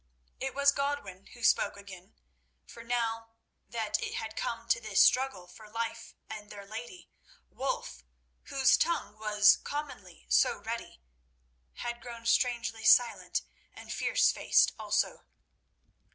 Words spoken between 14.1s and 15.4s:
faced also.